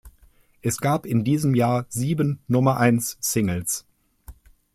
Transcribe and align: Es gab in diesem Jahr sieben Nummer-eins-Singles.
Es 0.63 0.79
gab 0.79 1.05
in 1.05 1.23
diesem 1.23 1.53
Jahr 1.53 1.85
sieben 1.89 2.39
Nummer-eins-Singles. 2.47 3.85